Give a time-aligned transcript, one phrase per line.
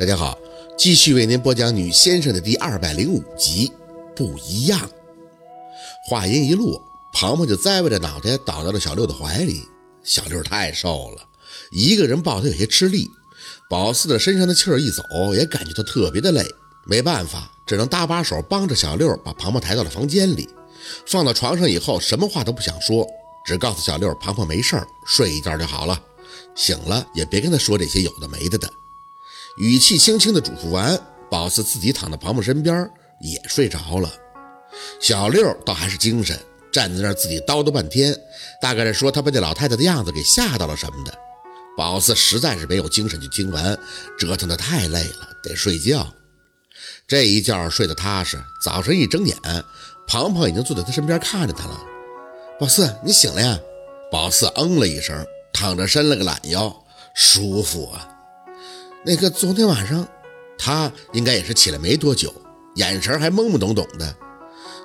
[0.00, 0.38] 大家好，
[0.78, 3.70] 继续为您播讲《女先生》的第二百零五集，
[4.16, 4.90] 不一样。
[6.08, 9.68] 话音一落，庞庞就栽歪着脑袋倒到了小六的怀里。
[10.02, 11.22] 小六太瘦了，
[11.70, 13.10] 一个人抱他有些吃力。
[13.68, 15.02] 宝四的身上的气儿一走，
[15.34, 16.46] 也感觉到特别的累。
[16.86, 20.48] 没办法，只能搭把手帮着小六把庞庞抬到了房间里，
[21.08, 23.06] 放到床上以后，什么话都不想说，
[23.44, 26.02] 只告诉小六庞庞没事儿，睡一觉就好了。
[26.54, 28.72] 醒了也别跟他说这些有的没的的。
[29.58, 30.98] 语气轻轻的嘱咐完，
[31.30, 32.88] 宝四自己躺在庞庞身边
[33.20, 34.10] 也睡着了。
[35.00, 36.38] 小六倒还是精神，
[36.72, 38.16] 站在那自己叨叨半天，
[38.60, 41.12] 大概是说他被这老太太的样子给吓到了什么的。
[41.76, 43.78] 宝四实在是没有精神去听完，
[44.18, 46.06] 折腾的太累了，得睡觉。
[47.06, 49.36] 这一觉睡得踏实，早晨一睁眼，
[50.06, 51.80] 庞庞已经坐在他身边看着他了。
[52.58, 53.58] 宝四，你醒了呀？
[54.10, 58.08] 宝四嗯了一声，躺着伸了个懒腰，舒服啊。
[59.02, 60.06] 那个昨天晚上，
[60.58, 62.32] 他应该也是起来没多久，
[62.74, 64.14] 眼神还懵懵懂懂的。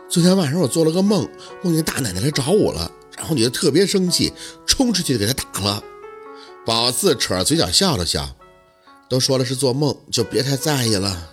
[0.08, 1.28] 昨天晚上我做了个梦，
[1.62, 4.32] 梦见大奶奶来找我了，然后你就特别生气，
[4.66, 5.84] 冲出去给她打了。
[6.66, 8.36] 宝四扯着嘴角笑了笑，
[9.10, 11.32] 都说了是做梦，就别太在意了。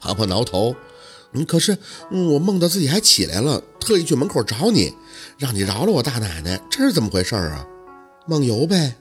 [0.00, 0.74] 婆婆挠头，
[1.32, 1.78] 嗯，可是
[2.10, 4.92] 我梦到自己还起来了，特意去门口找你，
[5.38, 7.64] 让你饶了我大奶奶，这是怎么回事啊？
[8.26, 8.96] 梦游呗。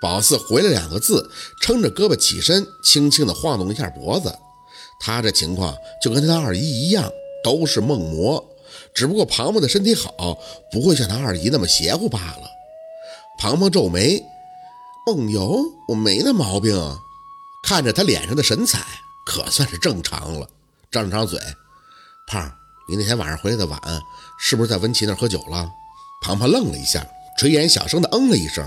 [0.00, 4.34] 宝四回了两个字，撑着胳膊起身，轻轻地晃动一下脖子。
[4.98, 7.10] 他这情况就跟他二姨一样，
[7.44, 8.42] 都是梦魔，
[8.94, 10.38] 只不过庞庞的身体好，
[10.72, 12.50] 不会像他二姨那么邪乎罢了。
[13.38, 14.22] 庞庞皱眉，
[15.06, 16.74] 梦游我没那毛病，
[17.62, 18.84] 看着他脸上的神采，
[19.26, 20.48] 可算是正常了。
[20.90, 21.38] 张了张嘴，
[22.26, 22.50] 胖，
[22.88, 23.80] 你那天晚上回来的晚，
[24.38, 25.70] 是不是在温琪那儿喝酒了？
[26.22, 27.06] 庞庞愣了一下，
[27.38, 28.64] 垂眼小声的嗯了一声。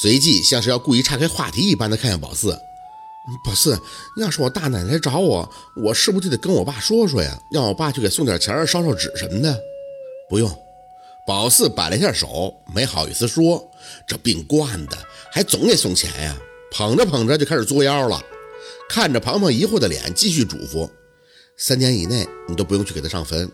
[0.00, 2.58] 随即像是要故意岔开话题一般的看向宝四，
[3.44, 3.78] 宝四，
[4.16, 7.38] 要是我大奶奶找我，我是不是就得跟我爸说说呀？
[7.52, 9.60] 让我爸去给送点钱、烧烧纸什么的？
[10.26, 10.50] 不用。
[11.26, 13.70] 宝四摆了一下手，没好意思说，
[14.06, 14.96] 这病惯的，
[15.30, 16.34] 还总得送钱呀。
[16.72, 18.18] 捧着捧着就开始作妖了，
[18.88, 20.88] 看着庞庞疑惑的脸，继续嘱咐：
[21.58, 23.46] 三年以内你都不用去给他上坟。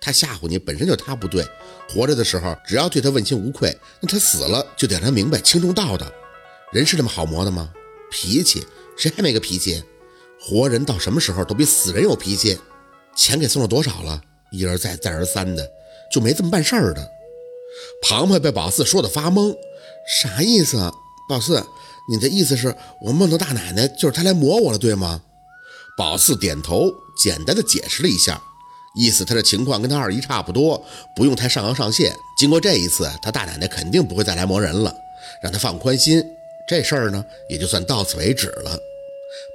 [0.00, 1.46] 他吓唬你，本身就他不对。
[1.88, 6.06] 活着的时候，只要对他问心无愧，那他死了就得让他明白轻重道道。
[6.72, 7.70] 人是那么好磨的吗？
[8.10, 8.66] 脾气，
[8.96, 9.82] 谁还没个脾气？
[10.40, 12.58] 活人到什么时候都比死人有脾气。
[13.14, 14.22] 钱给送了多少了？
[14.50, 15.68] 一而再，再而三的，
[16.10, 17.10] 就没这么办事儿的。
[18.02, 19.54] 庞庞被宝四说的发懵，
[20.08, 20.90] 啥意思？
[21.28, 21.64] 宝四，
[22.10, 25.22] 你的意思是我梦到大奶奶，就是她来磨我了，对吗？
[25.96, 26.90] 宝四点头，
[27.22, 28.42] 简单的解释了一下。
[28.96, 30.84] 意思他这情况跟他二姨差不多，
[31.14, 32.14] 不用太上纲上线。
[32.36, 34.94] 经过这一次，他大奶奶肯定不会再来磨人了，
[35.42, 36.24] 让他放宽心。
[36.66, 38.78] 这事儿呢，也就算到此为止了。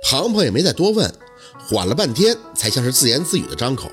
[0.03, 1.13] 庞庞也没再多问，
[1.68, 3.90] 缓了半天，才像是自言自语的张口：“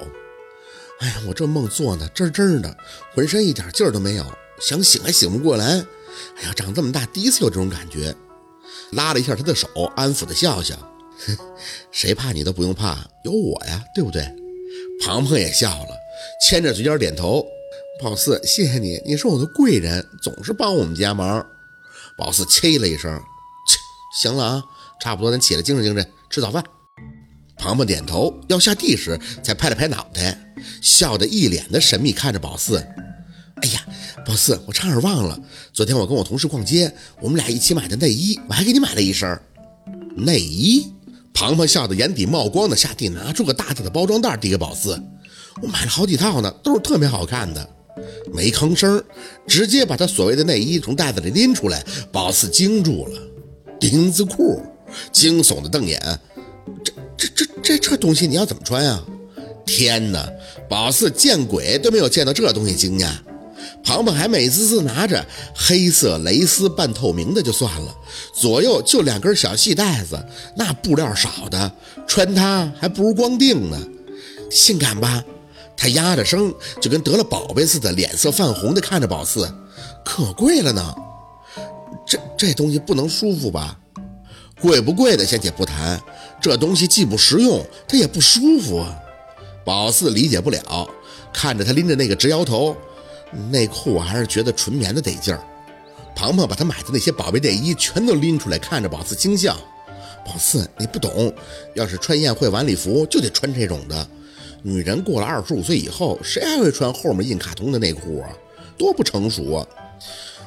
[1.00, 2.76] 哎呀，我这梦做的真真的，
[3.14, 4.24] 浑身一点劲儿都没有，
[4.60, 5.84] 想醒还醒不过来。
[6.36, 8.14] 哎呀，长这么大第一次有这种感觉。”
[8.92, 10.76] 拉了一下他的手，安抚的笑笑
[11.90, 14.22] ：“谁怕你都不用怕，有我呀，对不对？”
[15.04, 15.98] 庞庞也笑了，
[16.40, 17.44] 牵着嘴角点头。
[18.00, 21.44] 宝四，谢谢你，你是我的贵人，总是帮我们家忙。
[22.16, 23.12] 宝四切了一声，
[23.68, 23.78] 切，
[24.22, 24.64] 行了啊，
[25.00, 26.62] 差不多，咱起来精神精神，吃早饭。
[27.56, 30.38] 庞庞点头，要下地时才拍了拍脑袋，
[30.80, 32.78] 笑得一脸的神秘，看着宝四。
[33.56, 33.84] 哎呀，
[34.24, 35.36] 宝四，我差点忘了，
[35.72, 39.40] 昨天我跟我同事逛街，我们俩一起买的内衣，我还给你买了一身
[40.16, 40.92] 内衣。
[41.34, 45.00] 庞庞笑得眼底冒光的下地拿出个大大的包装袋递给宝四，
[45.60, 47.68] 我买了好几套呢，都是特别好看的。
[48.32, 49.02] 没吭声，
[49.46, 51.84] 直接把他所谓的内衣从袋子里拎出来。
[52.10, 53.20] 宝四惊住了，
[53.78, 54.62] 丁字裤，
[55.12, 56.00] 惊悚的瞪眼，
[56.84, 59.04] 这这这这这东西你要怎么穿啊？
[59.66, 60.28] 天哪，
[60.68, 63.10] 宝四见鬼都没有见到这东西惊讶。
[63.84, 67.94] 庞庞还美滋滋拿着黑色蕾丝半透明的就算了，
[68.32, 70.24] 左右就两根小细带子，
[70.56, 71.72] 那布料少的，
[72.06, 73.78] 穿它还不如光腚呢，
[74.50, 75.22] 性感吧？
[75.76, 79.52] 他压着声，就跟得了宝贝似的，脸色泛红的看着宝四，
[80.04, 80.94] 可贵了呢。
[82.06, 83.76] 这这东西不能舒服吧？
[84.60, 86.00] 贵不贵的先且不谈，
[86.40, 88.94] 这东西既不实用，它也不舒服啊。
[89.64, 90.88] 宝四理解不了，
[91.32, 92.76] 看着他拎着那个直摇头。
[93.50, 95.40] 内裤我还是觉得纯棉的得劲儿。
[96.14, 99.56] 庞庞把他买的那些宝贝内衣全都拎出来，看着宝四惊笑
[100.24, 101.32] ：“宝四，你不懂，
[101.74, 104.06] 要是穿宴会晚礼服就得穿这种的。
[104.62, 108.28] 女人过了二十五岁以后，谁还会穿后面印卡通的内裤啊？
[108.76, 109.66] 多不成熟啊！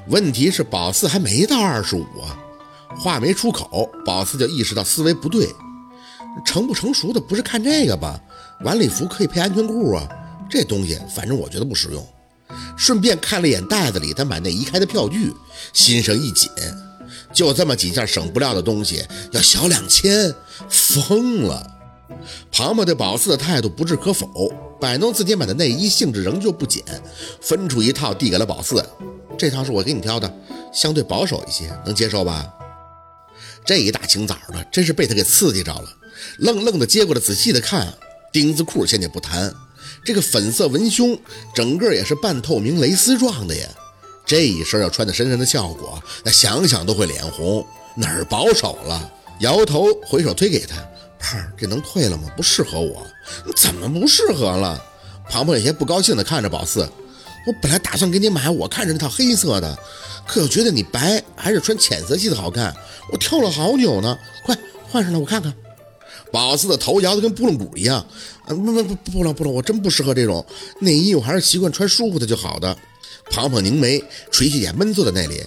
[0.07, 2.39] 问题是宝四还没到二十五啊。”
[2.97, 5.49] 话没出口，宝四就意识到思维不对。
[6.45, 8.21] 成不成熟的不是看这个吧？
[8.61, 10.07] 晚礼服可以配安全裤啊，
[10.49, 12.07] 这东西反正我觉得不实用。
[12.77, 15.33] 顺便看了一眼袋子里他买内衣开的票据，
[15.73, 16.49] 心生一紧，
[17.33, 20.33] 就这么几件省不了的东西，要小两千，
[20.69, 21.71] 疯了！
[22.51, 26.83] 庞庞对宝四的态度不置可否，摆弄自己买的内衣，兴致仍旧不减，
[27.41, 28.83] 分出一套递给了宝四，
[29.37, 30.31] 这套是我给你挑的，
[30.73, 32.45] 相对保守一些，能接受吧？
[33.65, 35.89] 这一大清早的，真是被他给刺激着了，
[36.37, 37.93] 愣愣的接过来，仔细的看，
[38.31, 39.53] 丁字裤先且不谈。
[40.03, 41.17] 这个粉色文胸，
[41.53, 43.67] 整个也是半透明蕾丝状的呀。
[44.25, 47.65] 这一身要穿在身上的效果，那想想都会脸红。
[47.95, 49.11] 哪儿保守了？
[49.39, 50.75] 摇头，回手推给他。
[51.19, 52.29] 胖，这能退了吗？
[52.35, 53.05] 不适合我。
[53.55, 54.83] 怎么不适合了？
[55.29, 56.81] 庞庞有些不高兴地看着宝四。
[57.47, 59.77] 我本来打算给你买，我看着那套黑色的，
[60.27, 62.75] 可又觉得你白，还是穿浅色系的好看。
[63.11, 64.17] 我挑了好久呢。
[64.43, 64.57] 快
[64.89, 65.53] 换上来，我看看。
[66.31, 67.97] 宝四的头摇得跟拨浪鼓一样，
[68.45, 70.45] 啊不不不不了不了，我真不适合这种
[70.79, 72.77] 内衣，我还是习惯穿舒服的就好的。
[73.31, 75.43] 庞庞凝眉，垂下眼，闷坐在那里。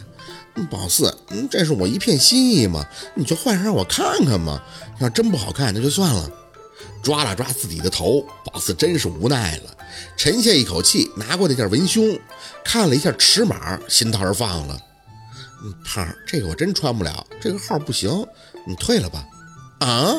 [0.68, 2.84] 宝四，嗯，这是我一片心意嘛，
[3.14, 4.60] 你就换上让我看看嘛。
[4.98, 6.28] 要真不好看，那就算了。
[7.00, 9.76] 抓了抓自己的头，宝四真是无奈了，
[10.16, 12.18] 沉下一口气，拿过那件文胸，
[12.64, 14.80] 看了一下尺码，心倒是放了。
[15.62, 18.10] 嗯，胖，这个我真穿不了，这个号不行，
[18.66, 19.24] 你退了吧。
[19.78, 20.12] 啊？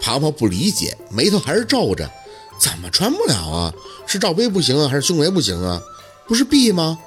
[0.00, 2.08] 庞庞不理解，眉头还是皱着，
[2.60, 3.74] 怎么穿不了啊？
[4.06, 5.80] 是罩杯不行啊，还是胸围不行啊？
[6.26, 6.98] 不是 B 吗？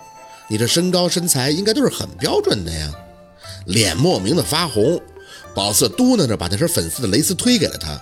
[0.47, 2.91] 你这身高身材应该都是很标准的呀。
[3.65, 5.01] 脸莫名的发红，
[5.55, 8.01] 宝四嘟囔着把那身粉色的蕾丝推给了他。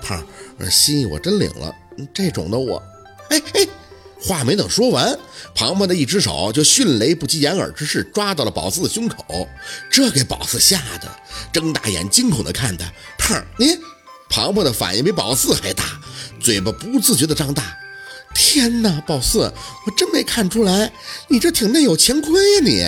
[0.00, 0.24] 胖，
[0.70, 1.74] 心意我真领了，
[2.14, 2.82] 这种的我……
[3.30, 3.68] 哎哎，
[4.20, 5.16] 话没等说完，
[5.54, 9.46] 庞庞的一只手就迅雷不及掩耳之势抓到了宝四的胸口，
[9.90, 11.08] 这给宝四吓得
[11.52, 12.90] 睁大眼惊恐的看他。
[13.18, 13.76] 胖，你。
[14.28, 15.84] 庞庞的反应比宝四还大，
[16.40, 17.76] 嘴巴不自觉的张大。
[18.34, 19.52] 天哪，宝四，
[19.86, 20.92] 我真没看出来，
[21.28, 22.60] 你这挺内有乾坤呀！
[22.62, 22.82] 你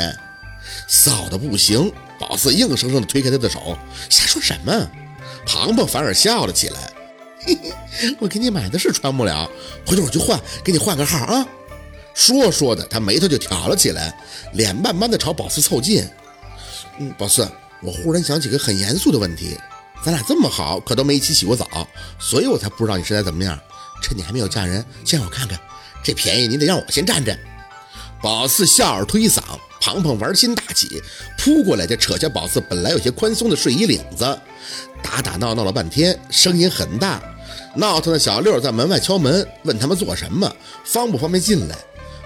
[0.88, 1.90] 臊的不行。
[2.18, 3.78] 宝四硬生生的推开他的手，
[4.10, 4.90] 瞎说什么？
[5.46, 6.92] 庞庞反而笑了起来。
[7.40, 7.58] 嘿
[7.90, 9.48] 嘿，我给你买的是穿不了，
[9.86, 11.46] 回头我就换，给你换个号啊。
[12.12, 14.14] 说说的，他眉头就挑了起来，
[14.52, 16.06] 脸慢慢的朝宝四凑近。
[16.98, 17.48] 嗯，宝四，
[17.80, 19.56] 我忽然想起个很严肃的问题。
[20.04, 21.66] 咱俩这么好，可都没一起洗过澡，
[22.18, 23.58] 所以我才不知道你身材怎么样。
[24.00, 25.58] 趁你还没有嫁人，先让我看看，
[26.04, 27.36] 这便宜你得让我先占着。
[28.22, 29.40] 宝四笑而推搡，
[29.80, 31.02] 庞庞玩心大起，
[31.36, 34.24] 扑过来就扯下宝四本来有些宽松的睡衣领子，
[35.02, 37.20] 打打闹闹了半天，声音很大。
[37.74, 40.50] 闹腾的小六在门外敲门，问他们做什么，
[40.84, 41.76] 方不方便进来？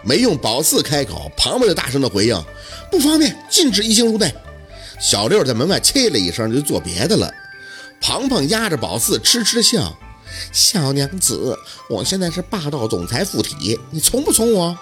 [0.04, 2.44] 没用宝四开口，庞庞就大声的回应：
[2.90, 4.32] 不方便，禁止异性入内。
[5.00, 7.32] 小六在门外切了一声，就做别的了。
[8.02, 9.96] 庞庞压着宝四，痴痴笑
[10.52, 11.56] ：“小娘子，
[11.88, 14.76] 我现在是霸道总裁附体，你从不从我？”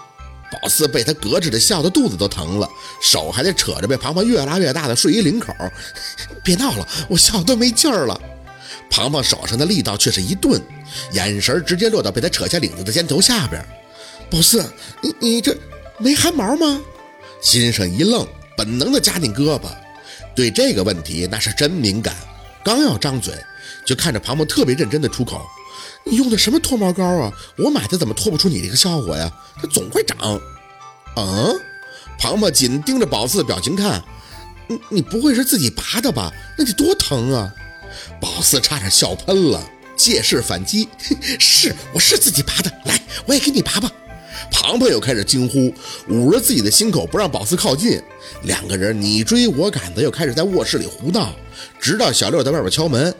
[0.50, 2.69] 宝四被他隔着的笑得肚子都疼了，
[3.00, 5.55] 手还得扯着被庞庞越拉越大的睡衣领口。
[6.43, 8.20] 别闹了，我笑都没劲儿了。
[8.90, 10.61] 庞庞手上的力道却是一顿，
[11.12, 13.64] 眼神直接落到被他扯下领子的肩头下边。
[14.31, 14.64] 宝四，
[15.02, 15.56] 你你这
[15.99, 16.81] 没汗毛吗？
[17.43, 18.26] 心上一愣，
[18.56, 19.69] 本能的夹紧胳膊，
[20.34, 22.17] 对这个问题那是真敏感。
[22.64, 23.34] 刚要张嘴，
[23.84, 25.40] 就看着庞庞特别认真的出口
[26.05, 27.32] ：“你用的什么脱毛膏啊？
[27.58, 29.31] 我买的怎么脱不出你这个效果呀？
[29.60, 30.40] 它总会长。”
[31.17, 31.60] 嗯，
[32.19, 34.02] 庞庞紧盯着宝四的表情看
[34.69, 36.32] ：“你你不会是自己拔的吧？
[36.56, 37.52] 那得多疼啊！”
[38.20, 39.60] 宝四差点笑喷了，
[39.96, 40.88] 借势反击
[41.40, 43.90] ：“是，我是自己拔的，来，我也给你拔拔。”
[44.50, 45.72] 庞培又开始惊呼，
[46.08, 48.00] 捂着自己的心口不让宝四靠近。
[48.42, 51.34] 两个人你追我赶的，又开始在卧室里胡闹，
[51.80, 53.14] 直到小六在外边敲门。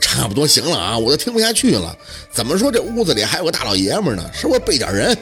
[0.00, 1.96] 差不多行了啊，我都听不下去了。
[2.32, 4.28] 怎么说这屋子里还有个大老爷们呢？
[4.34, 5.16] 是不是背点人？